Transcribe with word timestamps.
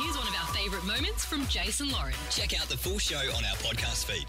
Here's 0.00 0.16
one 0.16 0.28
of 0.28 0.34
our 0.34 0.54
favourite 0.54 0.84
moments 0.84 1.24
from 1.24 1.44
Jase 1.48 1.80
and 1.80 1.90
Lauren. 1.90 2.14
Check 2.30 2.56
out 2.60 2.68
the 2.68 2.76
full 2.76 3.00
show 3.00 3.16
on 3.16 3.44
our 3.44 3.56
podcast 3.56 4.04
feed. 4.04 4.26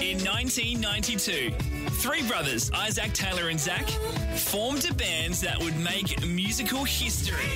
In 0.00 0.24
1992, 0.24 1.50
three 1.96 2.22
brothers, 2.28 2.70
Isaac, 2.70 3.12
Taylor, 3.12 3.48
and 3.48 3.58
Zach, 3.58 3.88
formed 4.36 4.88
a 4.88 4.94
band 4.94 5.34
that 5.34 5.58
would 5.58 5.76
make 5.80 6.24
musical 6.24 6.84
history. 6.84 7.50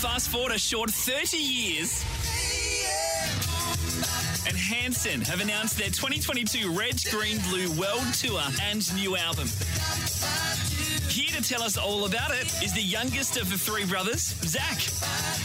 Fast 0.00 0.30
forward 0.30 0.52
a 0.52 0.58
short 0.58 0.90
30 0.90 1.36
years, 1.36 2.02
and 4.46 4.56
Hanson 4.56 5.20
have 5.20 5.42
announced 5.42 5.76
their 5.76 5.90
2022 5.90 6.72
Red, 6.72 6.98
Green, 7.10 7.40
Blue 7.50 7.70
World 7.78 8.14
Tour 8.14 8.40
and 8.62 8.94
new 8.96 9.16
album. 9.16 9.48
Here 11.40 11.44
to 11.44 11.54
tell 11.54 11.62
us 11.62 11.78
all 11.78 12.04
about 12.04 12.32
it 12.32 12.62
is 12.62 12.74
the 12.74 12.82
youngest 12.82 13.38
of 13.38 13.48
the 13.48 13.56
three 13.56 13.86
brothers, 13.86 14.20
Zach. 14.44 14.76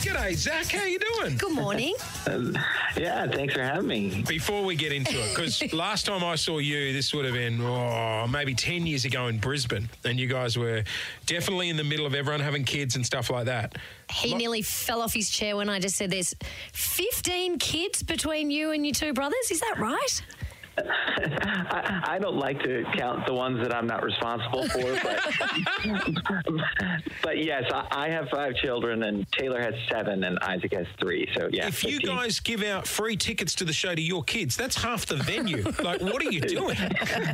G'day, 0.03 0.35
Zach. 0.35 0.65
How 0.65 0.83
you 0.83 0.99
doing? 0.99 1.37
Good 1.37 1.53
morning. 1.53 1.95
Um, 2.27 2.57
yeah, 2.97 3.27
thanks 3.27 3.53
for 3.53 3.61
having 3.61 3.87
me. 3.87 4.23
Before 4.27 4.65
we 4.65 4.75
get 4.75 4.91
into 4.91 5.11
it, 5.11 5.29
because 5.29 5.71
last 5.73 6.07
time 6.07 6.23
I 6.23 6.33
saw 6.33 6.57
you, 6.57 6.91
this 6.91 7.13
would 7.13 7.23
have 7.23 7.35
been 7.35 7.61
oh, 7.61 8.25
maybe 8.27 8.55
10 8.55 8.87
years 8.87 9.05
ago 9.05 9.27
in 9.27 9.37
Brisbane, 9.37 9.87
and 10.03 10.19
you 10.19 10.25
guys 10.25 10.57
were 10.57 10.83
definitely 11.27 11.69
in 11.69 11.77
the 11.77 11.83
middle 11.83 12.07
of 12.07 12.15
everyone 12.15 12.39
having 12.39 12.63
kids 12.63 12.95
and 12.95 13.05
stuff 13.05 13.29
like 13.29 13.45
that. 13.45 13.77
He 14.09 14.33
nearly 14.33 14.63
fell 14.63 15.03
off 15.03 15.13
his 15.13 15.29
chair 15.29 15.55
when 15.55 15.69
I 15.69 15.79
just 15.79 15.97
said 15.97 16.09
there's 16.09 16.33
15 16.73 17.59
kids 17.59 18.01
between 18.01 18.49
you 18.49 18.71
and 18.71 18.83
your 18.83 18.95
two 18.95 19.13
brothers. 19.13 19.51
Is 19.51 19.59
that 19.59 19.75
right? 19.77 20.23
I, 20.77 22.01
I 22.15 22.19
don't 22.19 22.35
like 22.37 22.61
to 22.63 22.83
count 22.95 23.25
the 23.25 23.33
ones 23.33 23.59
that 23.61 23.73
I'm 23.73 23.87
not 23.87 24.03
responsible 24.03 24.67
for, 24.69 24.99
but 25.03 25.19
but 27.21 27.43
yes, 27.43 27.63
I, 27.73 27.87
I 27.91 28.09
have 28.09 28.29
five 28.29 28.55
children, 28.55 29.03
and 29.03 29.29
Taylor 29.31 29.61
has 29.61 29.73
seven, 29.89 30.23
and 30.23 30.37
Isaac 30.39 30.73
has 30.73 30.87
three. 30.99 31.29
So 31.35 31.49
yeah, 31.51 31.67
If 31.67 31.83
you 31.83 31.97
15. 31.99 32.15
guys 32.15 32.39
give 32.39 32.63
out 32.63 32.87
free 32.87 33.15
tickets 33.17 33.55
to 33.55 33.65
the 33.65 33.73
show 33.73 33.95
to 33.95 34.01
your 34.01 34.23
kids, 34.23 34.55
that's 34.55 34.75
half 34.81 35.05
the 35.05 35.17
venue. 35.17 35.63
like, 35.83 36.01
what 36.01 36.21
are 36.25 36.31
you 36.31 36.41
doing? 36.55 36.77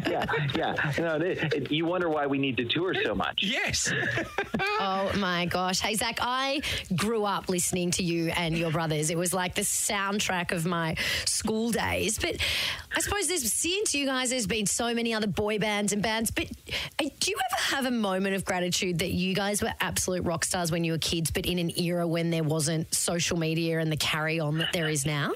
yeah, 0.07 0.25
yeah, 0.55 0.94
no, 0.99 1.16
it, 1.17 1.53
it, 1.53 1.71
you 1.71 1.85
wonder 1.85 2.09
why 2.09 2.27
we 2.27 2.38
need 2.38 2.57
to 2.57 2.66
tour 2.66 2.94
so 3.03 3.16
much. 3.16 3.39
Yes. 3.41 3.91
Oh 4.83 5.11
my 5.17 5.45
gosh. 5.45 5.79
Hey, 5.79 5.94
Zach, 5.95 6.17
I 6.21 6.61
grew 6.95 7.23
up 7.23 7.49
listening 7.49 7.91
to 7.91 8.03
you 8.03 8.29
and 8.35 8.57
your 8.57 8.71
brothers. 8.71 9.09
It 9.09 9.17
was 9.17 9.31
like 9.33 9.53
the 9.55 9.61
soundtrack 9.61 10.51
of 10.51 10.66
my 10.66 10.95
school 11.25 11.71
days. 11.71 12.17
But 12.19 12.38
I 12.95 12.99
suppose 13.01 13.29
there's, 13.31 13.51
since 13.51 13.95
you 13.95 14.05
guys, 14.05 14.29
there's 14.29 14.47
been 14.47 14.65
so 14.65 14.93
many 14.93 15.13
other 15.13 15.27
boy 15.27 15.57
bands 15.57 15.93
and 15.93 16.03
bands. 16.03 16.31
But 16.31 16.45
uh, 16.99 17.09
do 17.19 17.31
you 17.31 17.38
ever 17.38 17.75
have 17.75 17.85
a 17.85 17.91
moment 17.91 18.35
of 18.35 18.43
gratitude 18.43 18.99
that 18.99 19.11
you 19.11 19.33
guys 19.33 19.61
were 19.61 19.73
absolute 19.79 20.23
rock 20.25 20.43
stars 20.43 20.71
when 20.71 20.83
you 20.83 20.91
were 20.91 20.97
kids, 20.97 21.31
but 21.31 21.45
in 21.45 21.57
an 21.57 21.71
era 21.79 22.05
when 22.05 22.29
there 22.29 22.43
wasn't 22.43 22.93
social 22.93 23.38
media 23.38 23.79
and 23.79 23.91
the 23.91 23.97
carry 23.97 24.39
on 24.39 24.57
that 24.57 24.73
there 24.73 24.89
is 24.89 25.05
now? 25.05 25.31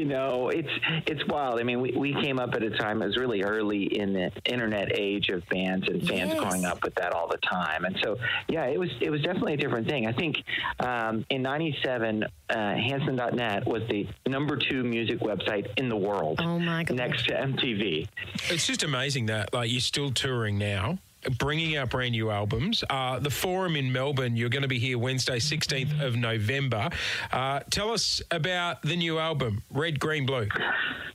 You 0.00 0.06
know, 0.06 0.48
it's 0.48 0.68
it's 1.06 1.22
wild. 1.26 1.60
I 1.60 1.62
mean, 1.62 1.82
we, 1.82 1.92
we 1.92 2.14
came 2.22 2.38
up 2.38 2.54
at 2.54 2.62
a 2.62 2.70
time 2.70 3.02
it 3.02 3.06
was 3.06 3.18
really 3.18 3.42
early 3.42 3.84
in 4.00 4.14
the 4.14 4.32
internet 4.46 4.98
age 4.98 5.28
of 5.28 5.46
bands 5.50 5.86
and 5.88 6.00
fans 6.08 6.30
Yes. 6.32 6.40
growing 6.40 6.64
up 6.64 6.82
with 6.82 6.94
that 6.94 7.12
all 7.12 7.28
the 7.28 7.36
time. 7.38 7.84
And 7.84 7.98
so, 8.02 8.16
yeah, 8.48 8.64
it 8.64 8.80
was 8.80 8.88
it 9.02 9.10
was 9.10 9.20
definitely 9.20 9.52
a 9.54 9.56
different 9.58 9.86
thing. 9.88 10.06
I 10.06 10.12
think 10.12 10.36
um, 10.78 11.26
in 11.28 11.42
'97, 11.42 12.24
uh, 12.24 12.28
Hanson.net 12.76 13.66
was 13.66 13.82
the 13.90 14.06
number 14.26 14.56
two 14.56 14.84
music 14.84 15.20
website 15.20 15.66
in 15.76 15.90
the 15.90 15.96
world. 15.96 16.40
Oh, 16.42 16.58
my 16.58 16.82
God. 16.84 16.96
Next 16.96 17.26
to 17.26 17.34
MTV. 17.34 18.08
It's 18.48 18.66
just 18.66 18.82
amazing 18.82 19.26
that 19.26 19.52
like 19.52 19.70
you're 19.70 19.82
still 19.82 20.12
touring 20.12 20.56
now, 20.56 20.96
bringing 21.38 21.76
out 21.76 21.90
brand 21.90 22.12
new 22.12 22.30
albums. 22.30 22.84
Uh, 22.88 23.18
the 23.18 23.30
Forum 23.30 23.76
in 23.76 23.92
Melbourne, 23.92 24.36
you're 24.36 24.48
going 24.48 24.62
to 24.62 24.68
be 24.68 24.78
here 24.78 24.98
Wednesday, 24.98 25.38
16th 25.38 26.00
of 26.00 26.16
November. 26.16 26.90
Uh, 27.32 27.60
tell 27.70 27.90
us 27.90 28.22
about 28.30 28.82
the 28.82 28.96
new 28.96 29.18
album, 29.18 29.62
Red, 29.70 30.00
Green, 30.00 30.26
Blue. 30.26 30.48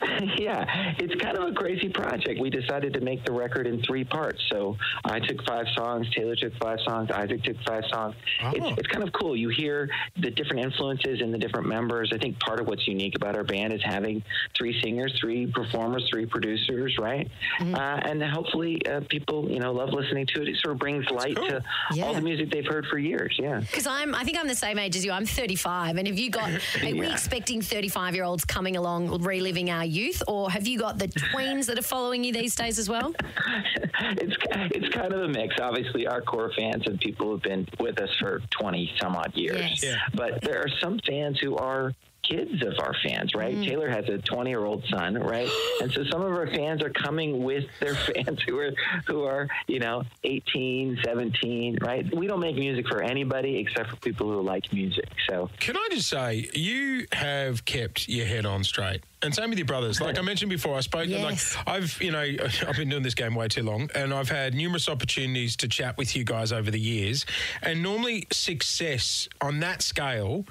yeah, 0.38 0.94
it's 0.98 1.16
kind 1.22 1.38
of 1.38 1.50
a 1.50 1.54
crazy 1.54 1.90
project. 1.90 2.40
We 2.40 2.50
decided 2.50 2.94
to 2.94 3.02
make 3.02 3.26
the 3.26 3.32
record 3.32 3.68
in 3.68 3.82
three 3.82 4.04
parts. 4.04 4.42
So 4.52 4.78
I 5.04 5.20
took 5.20 5.44
five 5.46 5.66
songs, 5.76 6.10
Taylor 6.12 6.36
took 6.36 6.56
five 6.58 6.80
songs, 6.86 7.10
Isaac 7.12 7.44
took 7.44 7.58
five 7.66 7.84
songs. 7.92 8.16
Oh. 8.44 8.52
It's, 8.54 8.80
it's 8.80 8.88
kind 8.88 9.04
of 9.04 9.14
cool. 9.14 9.36
You 9.36 9.50
hear 9.50 9.90
the 10.18 10.32
different 10.32 10.64
influences 10.64 11.22
in 11.22 11.32
the 11.32 11.38
different 11.38 11.68
members. 11.68 12.12
I 12.14 12.18
think 12.18 12.40
part 12.40 12.60
of 12.60 12.68
what's 12.68 12.88
unique 12.88 13.16
about 13.16 13.36
our 13.36 13.44
band 13.44 13.74
is 13.74 13.82
having 13.84 14.24
three 14.58 14.80
singers, 14.82 15.18
three 15.20 15.48
performers, 15.48 16.08
three 16.12 16.26
producers, 16.26 16.98
right? 17.00 17.30
Mm-hmm. 17.60 17.76
Uh, 17.76 17.98
and 18.04 18.24
hopefully 18.24 18.86
uh, 18.86 19.02
people, 19.10 19.50
you 19.50 19.60
know, 19.60 19.72
love 19.72 19.95
listening 19.96 20.28
to 20.36 20.42
it. 20.42 20.50
It 20.50 20.58
sort 20.58 20.74
of 20.74 20.80
brings 20.80 21.10
light 21.10 21.36
cool. 21.36 21.48
to 21.48 21.64
Yeah. 21.94 22.04
all 22.06 22.14
the 22.14 22.22
music 22.22 22.52
they've 22.52 22.66
heard 22.66 22.86
for 22.88 22.98
years. 22.98 23.36
Yeah. 23.42 23.60
Because 23.62 23.88
I'm, 23.88 24.14
I 24.14 24.24
think 24.24 24.38
I'm 24.38 24.48
the 24.48 24.56
same 24.56 24.78
age 24.78 24.96
as 24.96 25.04
you. 25.06 25.12
I'm 25.12 25.26
35, 25.26 25.98
and 25.98 26.08
have 26.08 26.18
you 26.20 26.30
got? 26.30 26.50
Are 26.52 26.60
we 26.84 27.02
Yeah. 27.02 27.12
expecting 27.14 27.62
35 27.62 28.14
year 28.16 28.24
olds 28.24 28.46
coming 28.46 28.76
along, 28.78 29.22
reliving 29.24 29.70
our 29.70 29.86
youth, 29.86 30.22
or 30.28 30.52
have 30.52 30.68
you 30.68 30.78
got 30.80 31.00
the 31.00 31.08
tweens 31.08 31.66
that 31.68 31.80
are 31.80 31.84
following 31.84 32.24
you 32.24 32.34
these 32.34 32.56
days 32.56 32.78
as 32.78 32.90
well? 32.90 33.14
it's 34.02 34.36
it's 34.76 34.94
kind 34.94 35.14
of 35.14 35.22
a 35.24 35.28
mix. 35.28 35.56
Obviously, 35.60 36.08
our 36.08 36.22
core 36.22 36.52
fans 36.56 36.84
and 36.86 37.00
people 37.00 37.32
who've 37.32 37.42
been 37.42 37.68
with 37.80 38.00
us 38.00 38.10
for 38.20 38.42
twenty 38.52 38.92
some 39.02 39.16
odd 39.16 39.34
years. 39.36 39.60
Yes. 39.60 39.84
Yeah. 39.84 39.96
But 40.14 40.42
there 40.42 40.60
are 40.60 40.70
some 40.82 41.00
fans 41.08 41.40
who 41.40 41.56
are 41.56 41.94
kids 42.28 42.66
of 42.66 42.74
our 42.80 42.96
fans, 43.04 43.34
right? 43.36 43.56
Mm. 43.56 43.66
Taylor 43.66 43.90
has 43.90 44.08
a 44.10 44.18
20 44.18 44.50
year 44.50 44.66
old 44.66 44.84
son, 44.90 45.16
right? 45.16 45.50
and 45.82 45.92
so 45.92 46.04
some 46.12 46.22
of 46.22 46.32
our 46.32 46.48
fans 46.48 46.82
are 46.82 46.90
coming 46.90 47.44
with 47.44 47.66
their 47.80 47.96
fans 47.96 48.42
who 48.48 48.60
are 48.60 48.72
who 49.08 49.24
are, 49.24 49.48
you 49.68 49.80
know, 49.80 50.04
18, 50.24 51.00
17, 51.04 51.78
right? 51.82 52.06
We 52.16 52.28
don't 52.28 52.40
make 52.40 52.56
music 52.56 52.88
for 52.88 53.02
anybody 53.02 53.58
except 53.58 53.90
for 53.90 53.96
people 53.98 54.32
who 54.32 54.42
like 54.42 54.72
music. 54.74 55.10
So 55.30 55.50
Can 55.60 55.78
I 55.78 55.88
just 55.92 56.10
say, 56.10 56.50
you 56.54 57.08
have 57.12 57.66
kept 57.66 58.08
your 58.08 58.26
head 58.26 58.46
on 58.46 58.64
straight. 58.64 59.02
And 59.22 59.34
same 59.34 59.50
with 59.50 59.58
your 59.58 59.66
brothers. 59.66 60.00
Like 60.00 60.20
I 60.20 60.22
mentioned 60.22 60.52
before, 60.52 60.78
I 60.78 60.82
spoke. 60.82 61.08
Yes. 61.08 61.56
Like 61.56 61.68
I've, 61.68 62.02
you 62.02 62.12
know, 62.12 62.20
I've 62.68 62.76
been 62.76 62.90
doing 62.90 63.02
this 63.02 63.16
game 63.16 63.34
way 63.34 63.48
too 63.48 63.64
long, 63.64 63.90
and 63.96 64.14
I've 64.14 64.30
had 64.30 64.54
numerous 64.54 64.88
opportunities 64.88 65.56
to 65.58 65.68
chat 65.68 65.98
with 65.98 66.16
you 66.16 66.24
guys 66.24 66.52
over 66.52 66.70
the 66.70 66.80
years. 66.80 67.26
And 67.64 67.82
normally, 67.82 68.28
success 68.32 69.28
on 69.42 69.60
that 69.62 69.82
scale. 69.82 70.46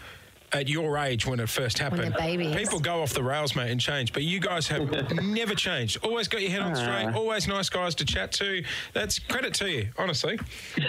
At 0.55 0.69
your 0.69 0.97
age, 0.99 1.27
when 1.27 1.41
it 1.41 1.49
first 1.49 1.79
happened, 1.79 2.15
people 2.57 2.79
go 2.79 3.03
off 3.03 3.13
the 3.13 3.25
rails, 3.25 3.57
mate, 3.57 3.73
and 3.73 3.81
change. 3.81 4.13
But 4.13 4.23
you 4.23 4.39
guys 4.39 4.69
have 4.69 4.89
never 5.25 5.55
changed. 5.57 5.99
Always 6.05 6.29
got 6.29 6.43
your 6.43 6.51
head 6.53 6.63
on 6.63 6.73
ah. 6.73 6.75
straight. 6.75 7.15
Always 7.17 7.49
nice 7.49 7.69
guys 7.69 7.97
to 7.97 8.05
chat 8.05 8.31
to. 8.35 8.63
That's 8.93 9.19
credit 9.19 9.53
to 9.55 9.71
you, 9.71 9.89
honestly. 9.99 10.39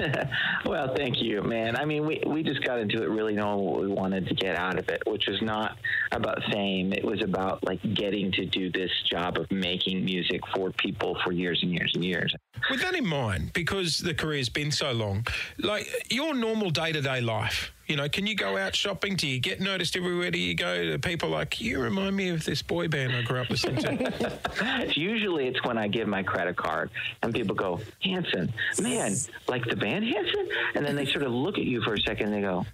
Well, 0.65 0.95
thank 0.95 1.21
you, 1.21 1.43
man. 1.43 1.75
I 1.75 1.85
mean, 1.85 2.07
we, 2.07 2.21
we 2.25 2.41
just 2.41 2.63
got 2.63 2.79
into 2.79 3.03
it 3.03 3.05
really 3.05 3.33
knowing 3.33 3.63
what 3.63 3.81
we 3.81 3.87
wanted 3.87 4.27
to 4.27 4.33
get 4.33 4.55
out 4.55 4.79
of 4.79 4.89
it, 4.89 5.03
which 5.05 5.27
was 5.27 5.39
not 5.41 5.77
about 6.11 6.41
fame. 6.51 6.91
It 6.91 7.05
was 7.05 7.21
about 7.21 7.63
like 7.63 7.81
getting 7.93 8.31
to 8.33 8.45
do 8.45 8.71
this 8.71 8.89
job 9.09 9.37
of 9.37 9.49
making 9.51 10.03
music 10.03 10.41
for 10.55 10.71
people 10.71 11.17
for 11.23 11.31
years 11.31 11.59
and 11.61 11.71
years 11.71 11.91
and 11.93 12.03
years. 12.03 12.33
With 12.71 12.81
that 12.81 12.95
in 12.95 13.05
mind, 13.05 13.53
because 13.53 13.99
the 13.99 14.13
career's 14.13 14.49
been 14.49 14.71
so 14.71 14.91
long, 14.91 15.27
like 15.59 15.87
your 16.09 16.33
normal 16.33 16.71
day 16.71 16.91
to 16.91 17.01
day 17.01 17.21
life, 17.21 17.71
you 17.87 17.95
know, 17.95 18.09
can 18.09 18.25
you 18.25 18.35
go 18.35 18.57
out 18.57 18.75
shopping? 18.75 19.15
Do 19.15 19.27
you 19.27 19.39
get 19.39 19.59
noticed 19.59 19.95
everywhere? 19.95 20.31
Do 20.31 20.39
you 20.39 20.55
go 20.55 20.91
to 20.91 20.99
people 20.99 21.29
like, 21.29 21.61
you 21.61 21.79
remind 21.79 22.15
me 22.15 22.29
of 22.29 22.43
this 22.43 22.61
boy 22.61 22.87
band 22.87 23.13
I 23.15 23.21
grew 23.21 23.41
up 23.41 23.49
listening 23.49 23.77
to? 23.83 24.91
Usually 24.95 25.47
it's 25.47 25.63
when 25.63 25.77
I 25.77 25.87
give 25.87 26.07
my 26.07 26.23
credit 26.23 26.55
card 26.55 26.89
and 27.21 27.33
people 27.33 27.55
go, 27.55 27.79
Hanson, 28.01 28.51
man, 28.81 29.15
like 29.47 29.65
the 29.65 29.75
band 29.75 30.05
Hanson? 30.05 30.49
And 30.73 30.85
then 30.85 30.95
they 30.95 31.05
sort 31.05 31.23
of 31.23 31.31
look 31.31 31.57
at 31.57 31.65
you 31.65 31.81
for 31.81 31.93
a 31.93 31.99
second 31.99 32.33
and 32.33 32.35
they 32.35 32.41
go, 32.41 32.65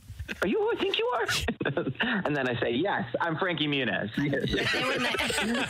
are 0.42 0.48
you 0.48 0.60
who 0.60 0.72
I 0.72 0.76
think 0.80 0.98
you 0.98 1.06
are? 1.14 1.28
and 2.26 2.36
then 2.36 2.48
I 2.48 2.60
say, 2.60 2.72
yes, 2.72 3.04
I'm 3.20 3.38
Frankie 3.38 3.68
Muniz. 3.68 4.10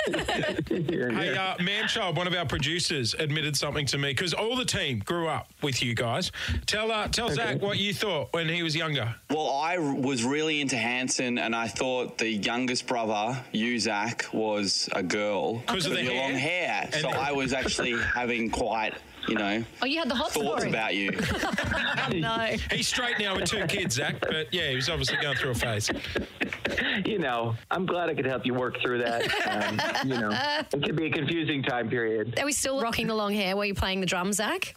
hey, 0.08 1.38
uh, 1.38 1.56
Manchild, 1.58 2.16
one 2.16 2.28
of 2.28 2.34
our 2.34 2.46
producers, 2.46 3.14
admitted 3.16 3.56
something 3.56 3.86
to 3.88 3.98
me 3.98 4.10
because 4.10 4.34
all 4.34 4.56
the 4.56 4.66
team 4.66 5.00
grew 5.06 5.28
up 5.28 5.50
with 5.62 5.82
you 5.84 5.94
guys. 5.94 6.32
Tell 6.66 6.92
uh, 6.92 7.08
tell 7.08 7.30
Zach 7.30 7.62
what 7.62 7.78
you 7.78 7.94
thought 7.94 8.34
when 8.34 8.48
he 8.50 8.64
was 8.64 8.76
younger. 8.76 9.14
Well, 9.30 9.50
I 9.52 9.78
was 9.78 10.24
really 10.24 10.62
into 10.62 10.78
Hanson, 10.78 11.38
and 11.38 11.56
I 11.56 11.68
thought 11.68 12.18
the 12.18 12.30
youngest 12.30 12.88
brother, 12.88 13.38
you 13.52 13.80
Zach, 13.80 14.26
was 14.34 14.90
a 14.94 15.04
girl 15.04 15.60
because 15.60 15.86
of 15.86 15.94
the 15.94 16.04
your 16.04 16.14
hair? 16.14 16.22
long 16.22 16.34
hair. 16.34 16.90
And 16.94 17.02
so 17.02 17.10
the- 17.12 17.20
I 17.20 17.32
was 17.32 17.54
actually 17.54 17.98
having 18.16 18.50
quite, 18.50 18.94
you 19.28 19.36
know, 19.36 19.64
Oh, 19.82 19.86
you 19.86 20.00
had 20.00 20.10
the 20.10 20.16
hot 20.16 20.32
thoughts 20.32 20.62
story. 20.64 20.70
about 20.70 20.96
you. 20.96 21.12
no. 22.20 22.56
He's 22.72 22.88
straight 22.88 23.20
now 23.20 23.36
with 23.36 23.46
two 23.46 23.66
kids, 23.68 23.96
Zach, 23.96 24.16
but 24.20 24.51
yeah, 24.52 24.70
he 24.70 24.76
was 24.76 24.90
obviously 24.90 25.18
going 25.22 25.38
through 25.38 25.52
a 25.52 25.56
phase. 25.56 25.90
you 27.06 27.20
know, 27.20 27.56
I'm 27.70 27.86
glad 27.86 28.10
I 28.10 28.14
could 28.14 28.26
help 28.26 28.46
you 28.46 28.54
work 28.54 28.82
through 28.82 29.00
that. 29.00 29.24
Um, 29.48 30.10
you 30.10 30.20
know, 30.20 30.32
it 30.32 30.84
could 30.84 30.96
be 30.96 31.08
a 31.08 31.12
confusing 31.12 31.64
time 31.64 31.90
period. 31.90 32.40
Are 32.40 32.46
we 32.46 32.54
still 32.54 32.82
rocking 32.82 33.08
the 33.08 33.16
long 33.16 33.34
hair? 33.34 33.56
while 33.56 33.66
you're 33.66 33.76
playing 33.76 34.00
the 34.00 34.06
drums, 34.06 34.38
Zach? 34.38 34.76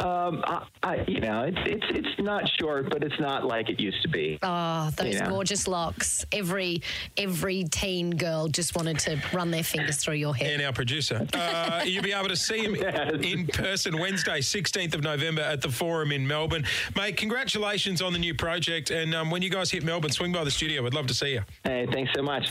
Um, 0.00 0.42
I, 0.46 0.66
I, 0.82 1.04
you 1.08 1.20
know, 1.20 1.42
it's 1.44 1.58
it's 1.64 1.86
it's 1.90 2.18
not 2.20 2.48
short, 2.60 2.90
but 2.90 3.02
it's 3.02 3.18
not 3.18 3.44
like 3.46 3.68
it 3.70 3.80
used 3.80 4.02
to 4.02 4.08
be. 4.08 4.38
Oh, 4.42 4.90
those 4.96 5.14
Yeah. 5.14 5.28
gorgeous 5.28 5.66
locks. 5.66 6.24
Every 6.32 6.82
every 7.16 7.64
teen 7.64 8.10
girl 8.10 8.48
just 8.48 8.76
wanted 8.76 8.98
to 9.00 9.20
run 9.32 9.50
their 9.50 9.62
fingers 9.62 9.96
through 9.96 10.14
your 10.16 10.34
hair. 10.34 10.52
And 10.52 10.62
our 10.62 10.72
producer. 10.72 11.26
Uh, 11.32 11.82
you'll 11.86 12.02
be 12.02 12.12
able 12.12 12.28
to 12.28 12.36
see 12.36 12.58
him 12.64 12.74
Yes. 12.80 13.12
in 13.22 13.46
person 13.46 13.98
Wednesday, 13.98 14.40
16th 14.40 14.94
of 14.94 15.02
November 15.02 15.42
at 15.42 15.62
the 15.62 15.70
Forum 15.70 16.12
in 16.12 16.26
Melbourne. 16.26 16.64
Mate, 16.96 17.16
congratulations 17.16 18.02
on 18.02 18.12
the 18.12 18.18
new 18.18 18.34
project. 18.34 18.90
And 18.90 19.14
um, 19.14 19.30
when 19.30 19.42
you 19.42 19.50
guys 19.50 19.70
hit 19.70 19.82
Melbourne, 19.84 20.10
swing 20.12 20.32
by 20.32 20.44
the 20.44 20.50
studio. 20.50 20.82
We'd 20.82 20.94
love 20.94 21.06
to 21.06 21.14
see 21.14 21.32
you. 21.32 21.42
Hey, 21.64 21.86
thanks 21.90 22.12
so 22.14 22.22
much. 22.22 22.50